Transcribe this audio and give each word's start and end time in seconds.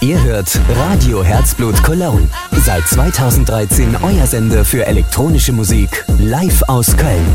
Ihr 0.00 0.22
hört 0.22 0.60
Radio 0.76 1.24
Herzblut 1.24 1.82
Cologne. 1.82 2.28
Seit 2.64 2.86
2013 2.86 3.96
euer 4.02 4.26
Sender 4.26 4.64
für 4.64 4.86
elektronische 4.86 5.52
Musik 5.52 6.04
live 6.18 6.62
aus 6.68 6.96
Köln. 6.96 7.26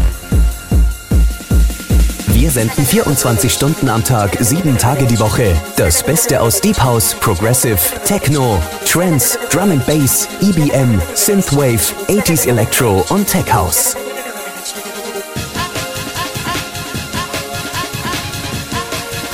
Wir 2.42 2.50
senden 2.50 2.84
24 2.84 3.54
Stunden 3.54 3.88
am 3.88 4.04
Tag, 4.04 4.36
sieben 4.40 4.76
Tage 4.76 5.06
die 5.06 5.20
Woche. 5.20 5.56
Das 5.76 6.02
Beste 6.02 6.42
aus 6.42 6.60
Deep 6.60 6.82
House, 6.82 7.14
Progressive, 7.14 7.78
Techno, 8.04 8.60
Trance, 8.84 9.38
Drum 9.52 9.70
and 9.70 9.86
Bass, 9.86 10.28
EBM, 10.42 11.00
Synthwave, 11.14 11.94
80s 12.08 12.48
Electro 12.48 13.06
und 13.10 13.28
Tech 13.28 13.54
House. 13.54 13.96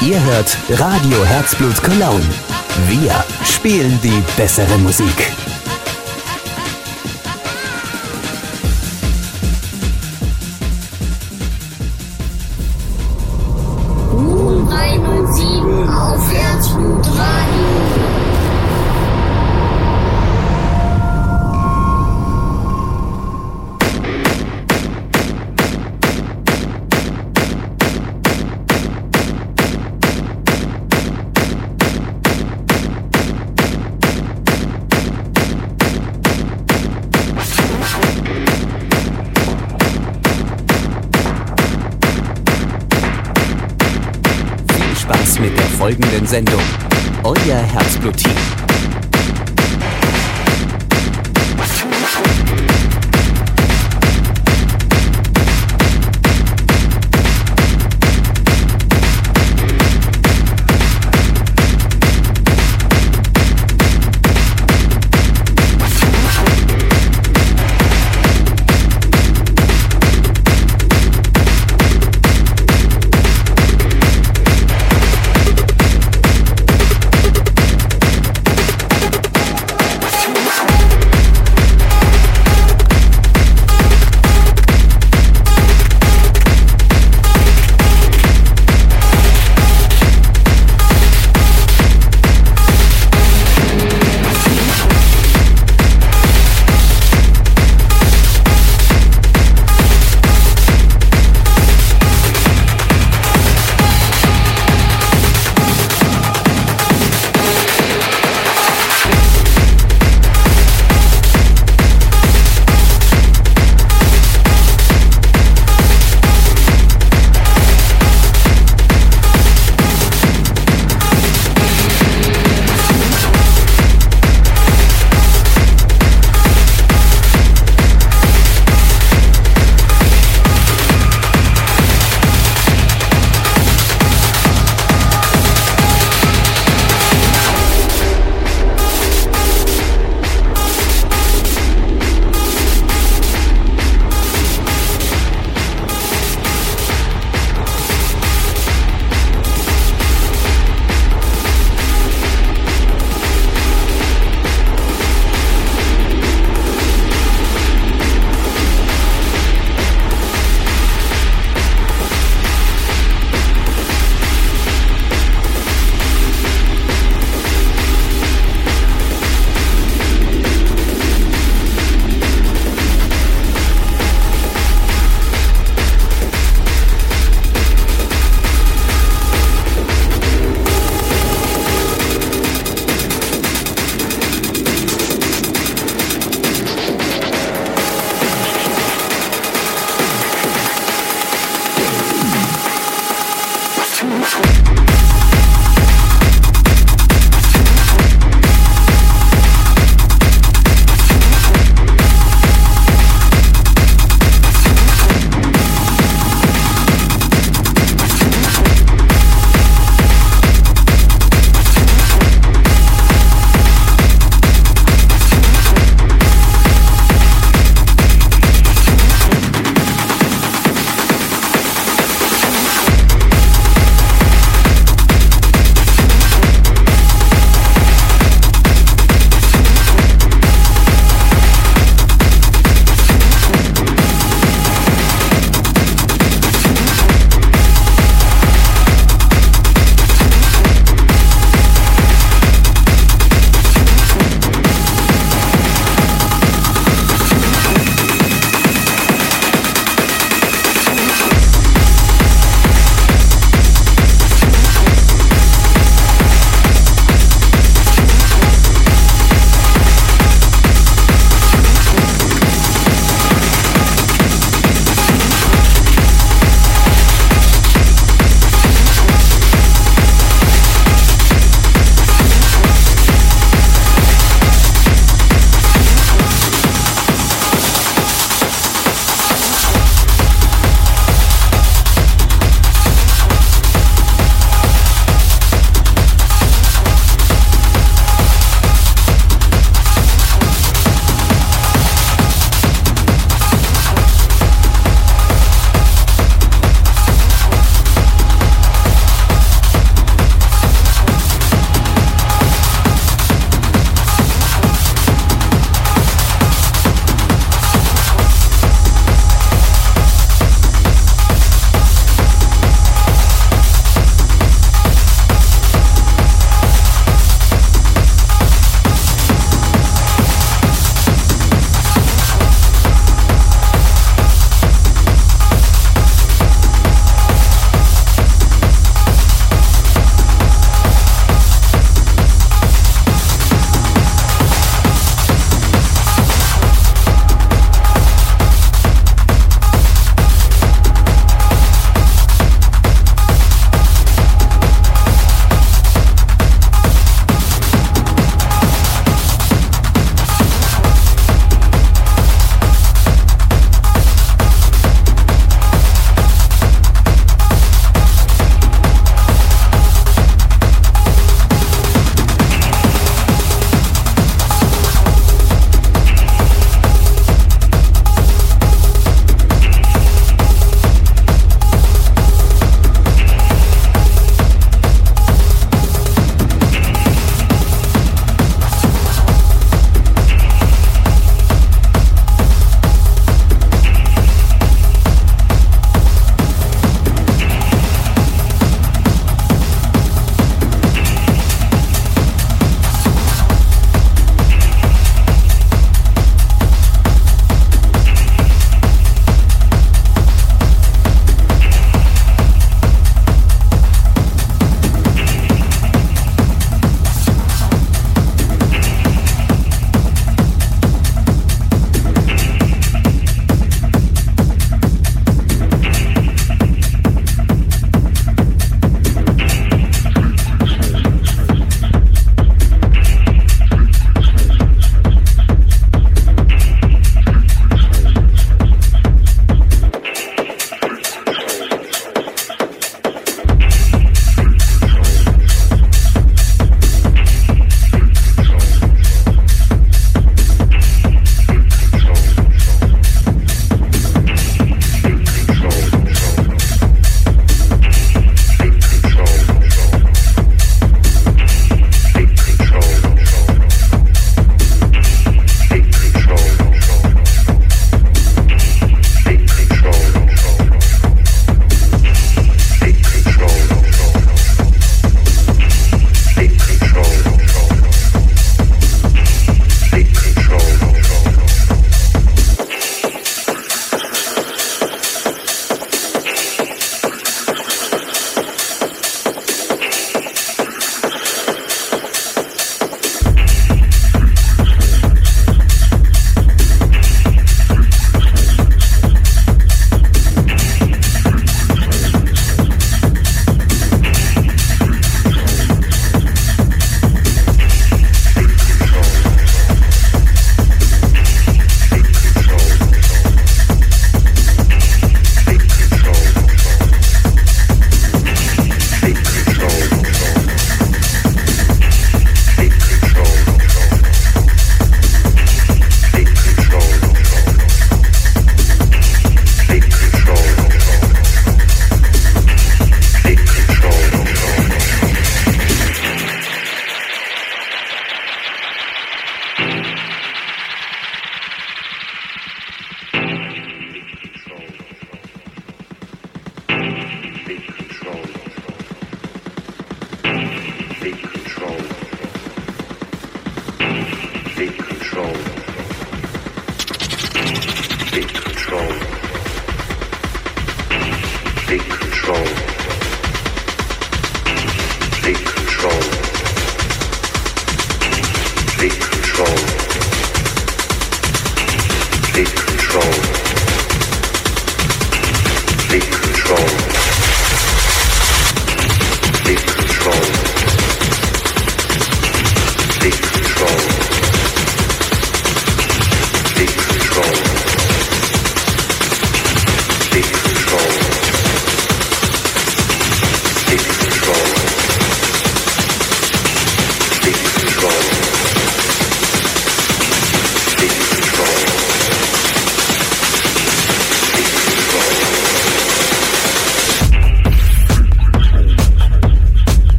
Ihr 0.00 0.22
hört 0.22 0.56
Radio 0.70 1.24
Herzblut 1.24 1.82
Cologne. 1.82 2.24
Wir 2.86 3.24
spielen 3.44 3.98
die 4.00 4.22
bessere 4.36 4.78
Musik. 4.78 5.32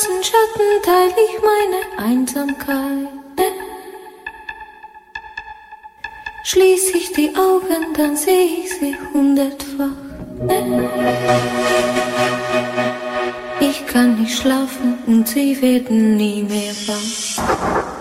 Licht 0.00 0.32
Schatten 0.32 0.82
teile 0.82 1.14
ich 1.28 1.42
meine 1.42 2.08
Einsamkeit. 2.08 3.08
Schließ 6.42 6.94
ich 6.94 7.12
die 7.12 7.34
Augen, 7.36 7.92
dann 7.94 8.16
sehe 8.16 8.46
ich 8.64 8.70
sie 8.78 8.96
hundertfach. 9.12 9.90
Ich 13.60 13.86
kann 13.86 14.18
nicht 14.20 14.38
schlafen 14.38 14.98
und 15.06 15.28
sie 15.28 15.60
werden 15.60 16.16
nie 16.16 16.44
mehr 16.44 16.72
wach. 16.86 17.99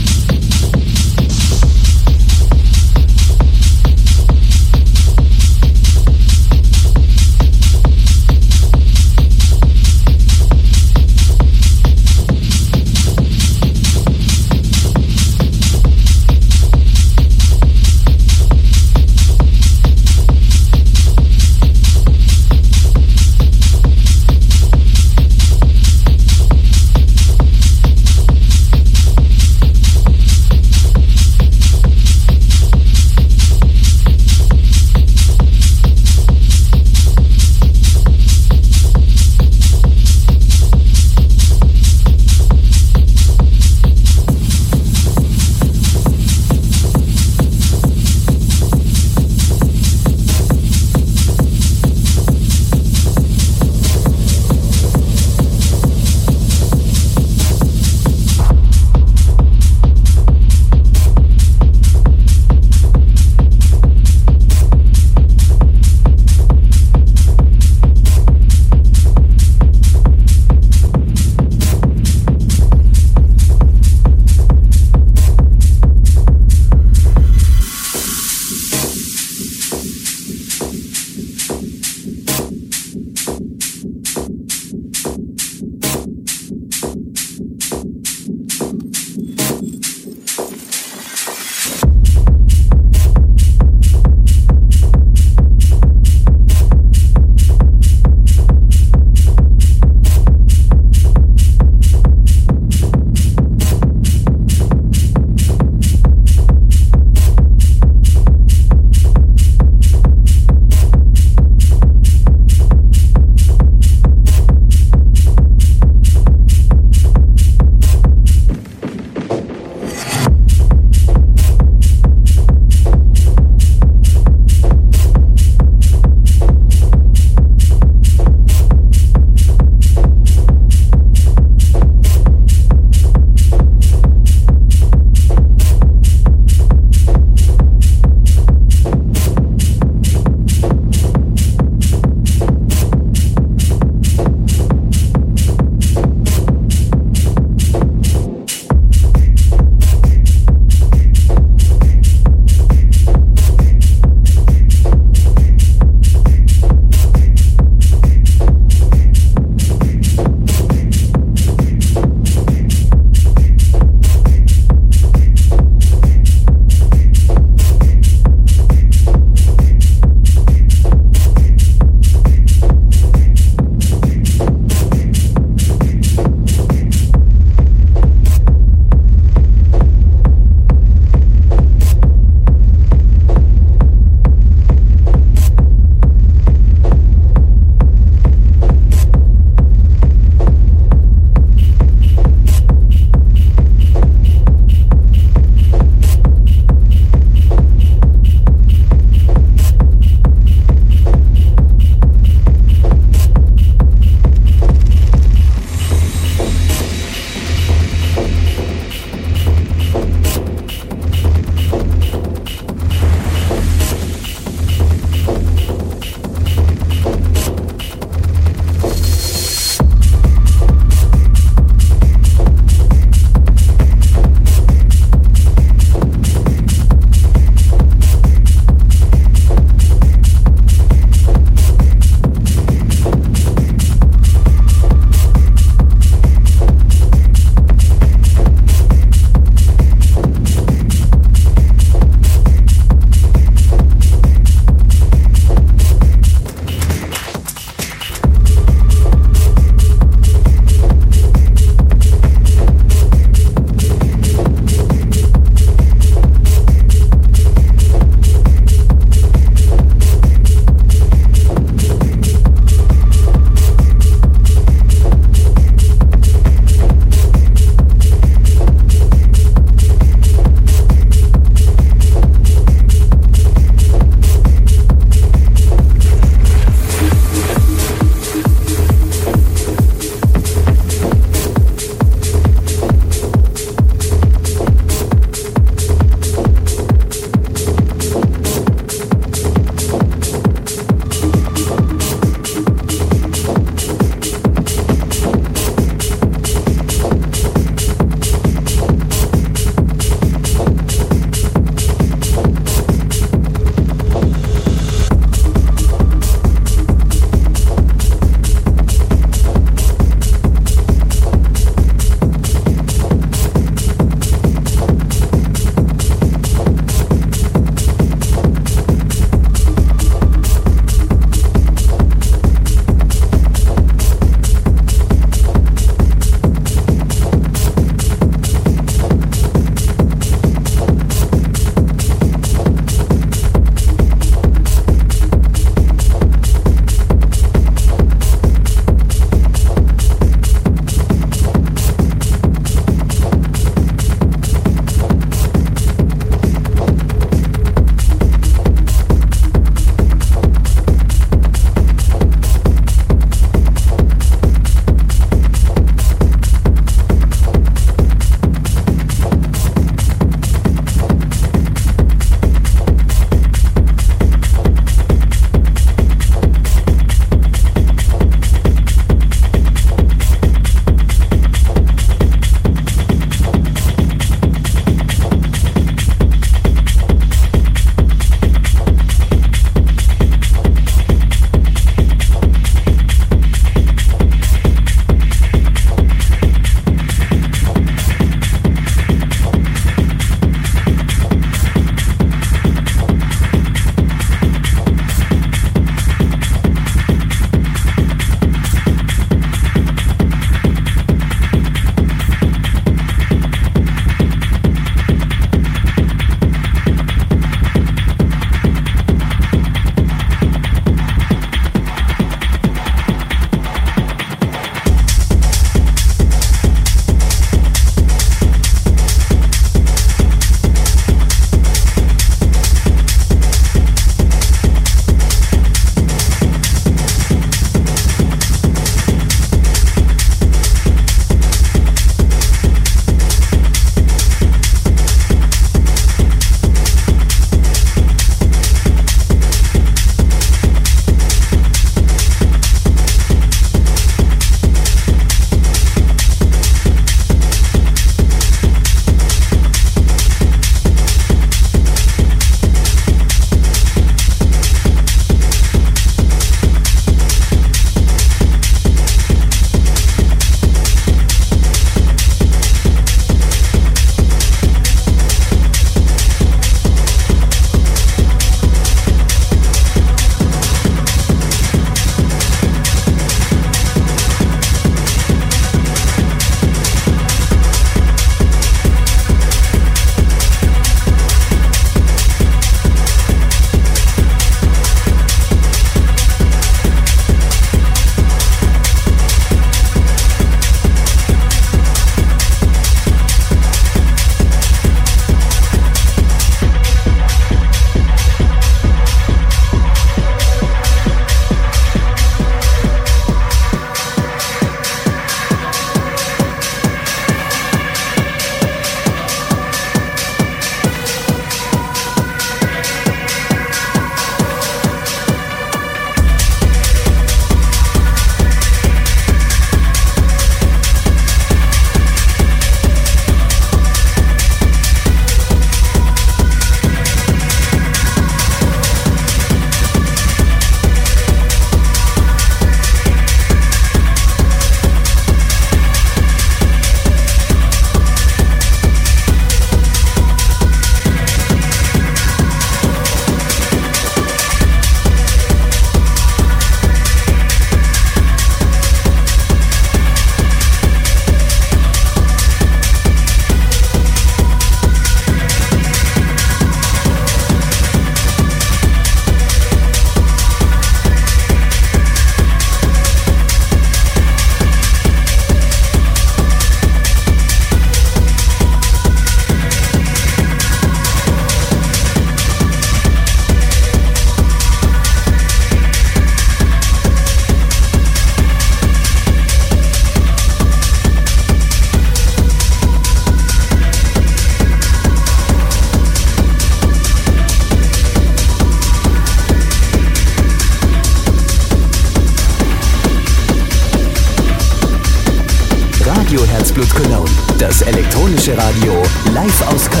Elektronische 598.31 598.57
Radio 598.57 598.93
live 599.33 599.67
aus 599.67 599.89
Köln. 599.89 600.00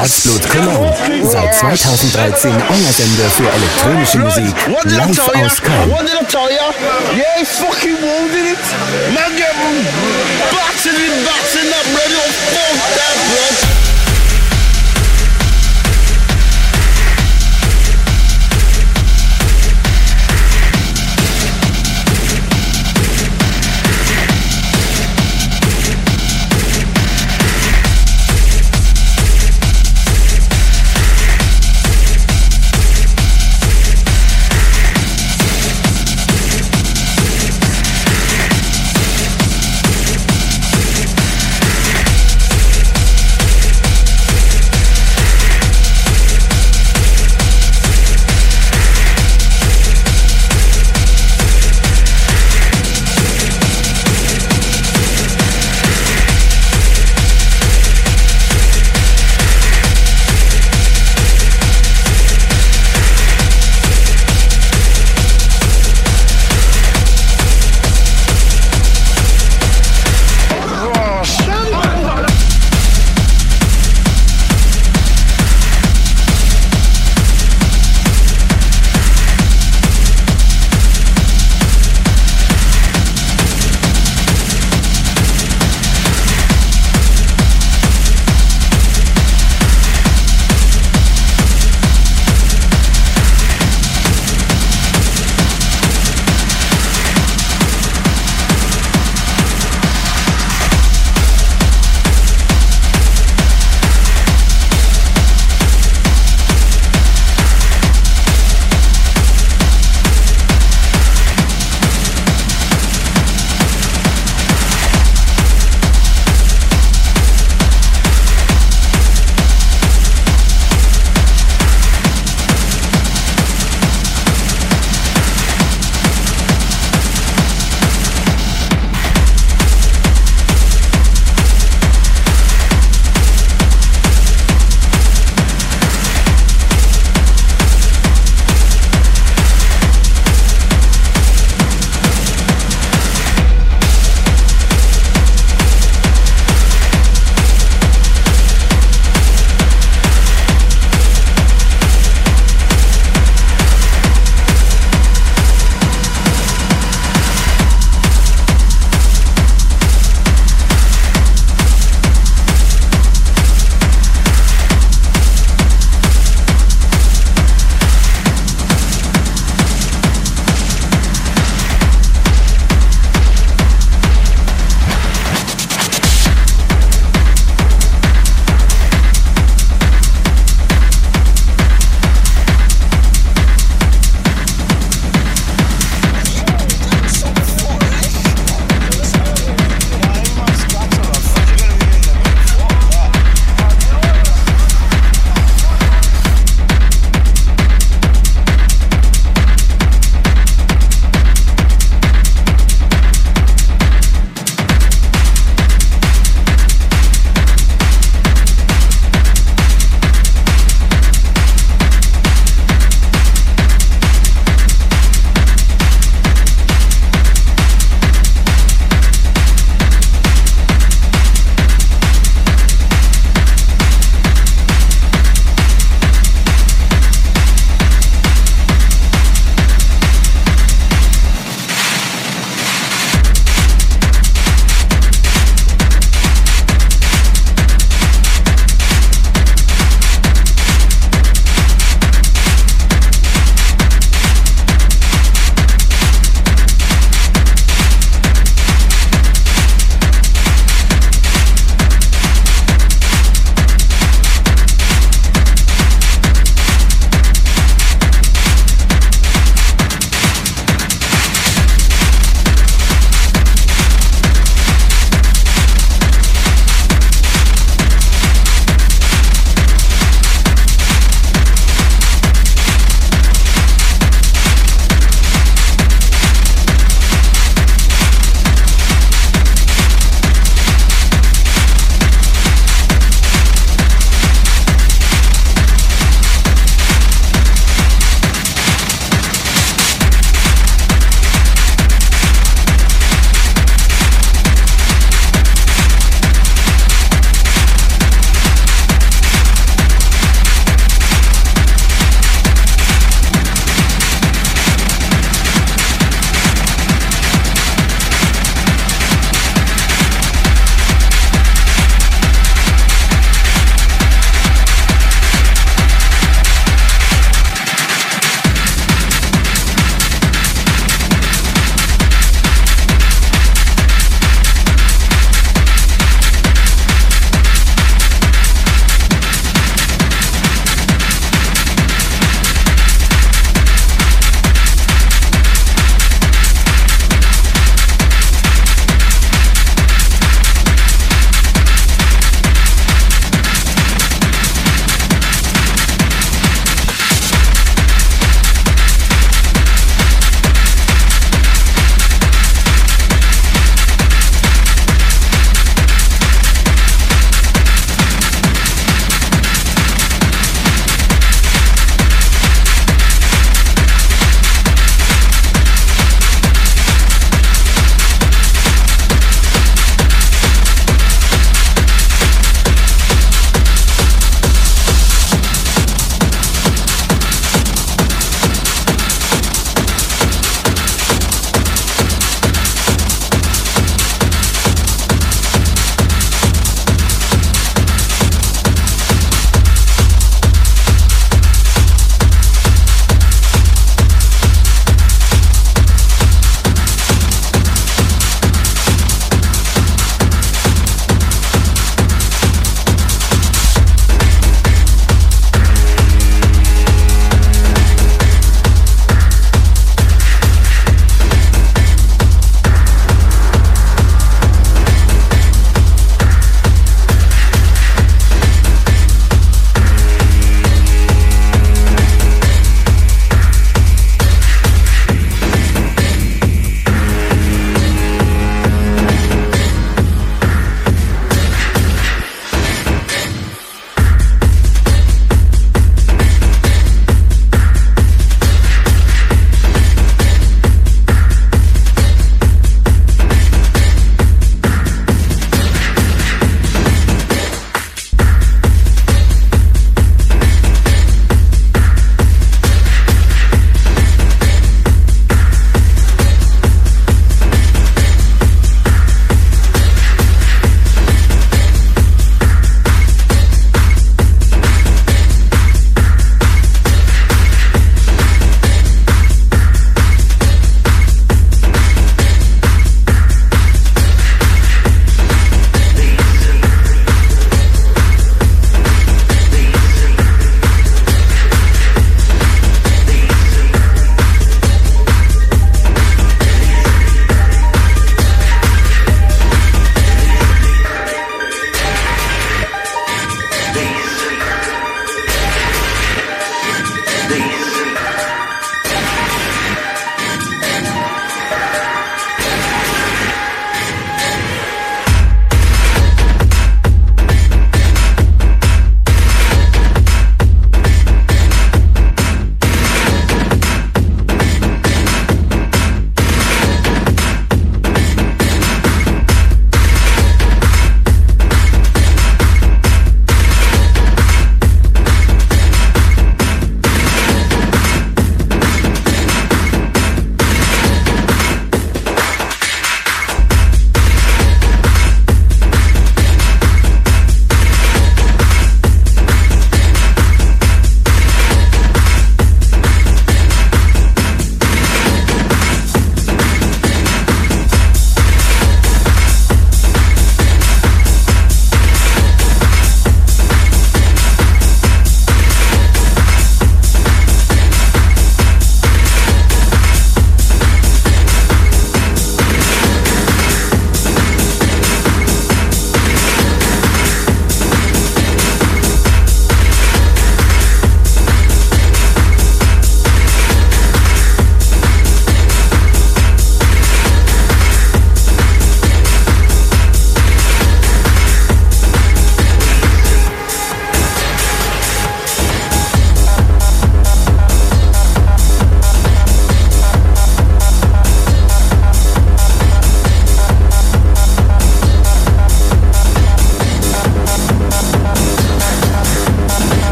Herzblut 0.00 0.48
Cologne. 0.48 0.90
Seit 1.30 1.54
2013 1.56 2.50
Online-Sender 2.50 3.28
für 3.28 3.50
elektronische 3.52 4.18
Musik. 4.18 4.54
Live 4.84 5.18
aus 5.44 5.60
Köln. 5.60 5.90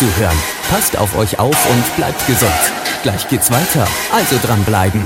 Zuhören. 0.00 0.38
Passt 0.70 0.96
auf 0.96 1.14
euch 1.14 1.38
auf 1.38 1.70
und 1.70 1.96
bleibt 1.96 2.26
gesund. 2.26 2.50
Gleich 3.02 3.28
geht's 3.28 3.50
weiter, 3.50 3.86
also 4.10 4.38
dranbleiben. 4.42 5.04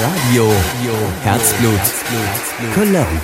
Radio 0.00 0.50
Herzblut 1.22 1.80
Cologne. 2.74 3.20